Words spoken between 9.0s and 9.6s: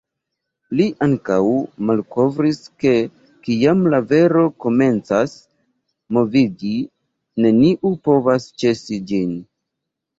ĝin.